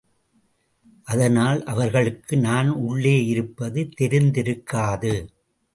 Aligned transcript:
அதனால் 1.03 1.63
அவர்களுக்கு 1.63 2.37
நான் 2.37 2.69
உள்ளே 2.69 3.25
இருப்பது 3.25 3.89
தெரிந்திருக்காது. 4.01 5.27